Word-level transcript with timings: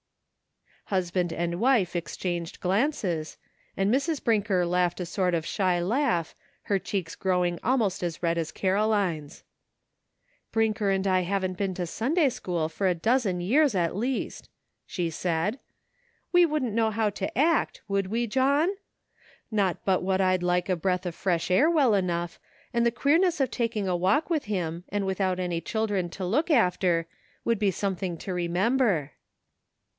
Husband 0.85 1.31
and 1.31 1.61
wife 1.61 1.95
exchanged 1.95 2.59
glances, 2.59 3.37
and 3.77 3.93
Mrs. 3.93 4.21
Brinker 4.21 4.65
laughed 4.65 4.99
a 4.99 5.05
sort 5.05 5.33
of 5.35 5.45
shy 5.45 5.79
laugh, 5.79 6.35
her 6.63 6.79
cheeks 6.79 7.15
growing 7.15 7.59
almost 7.63 8.01
as 8.03 8.23
red 8.23 8.37
as 8.37 8.51
Caroline's. 8.51 9.43
"Brinker 10.51 10.89
and 10.89 11.05
I 11.05 11.21
haven't 11.21 11.55
been 11.57 11.75
to 11.75 11.85
Sunday 11.85 12.29
school 12.29 12.57
NIGHT 12.63 12.63
WORK. 12.63 12.71
109 12.71 12.77
for 12.79 12.87
a 12.91 12.95
dozen 12.99 13.41
years 13.41 13.75
at 13.75 13.91
l^ast," 13.91 14.47
she 14.87 15.09
said;" 15.11 15.59
we 16.33 16.45
wouldn't 16.47 16.73
know 16.73 16.89
how 16.89 17.09
to 17.11 17.37
act, 17.37 17.81
would 17.87 18.07
we, 18.07 18.25
John? 18.25 18.69
Not 19.51 19.85
but 19.85 20.01
what 20.03 20.19
I'd 20.19 20.43
like 20.43 20.67
a 20.67 20.75
breath 20.75 21.05
of 21.05 21.13
fresh 21.15 21.49
air 21.51 21.69
well 21.69 21.93
enough, 21.93 22.39
and 22.73 22.85
the 22.85 22.91
queerness 22.91 23.39
of 23.39 23.49
taking 23.51 23.87
a 23.87 23.95
walk 23.95 24.31
with 24.31 24.45
him, 24.45 24.83
and 24.89 25.05
without 25.05 25.39
any 25.39 25.61
children 25.61 26.09
to 26.09 26.25
look 26.25 26.49
after, 26.51 27.07
would 27.45 27.59
be 27.59 27.71
something 27.71 28.17
to 28.17 28.33
remember." 28.33 29.13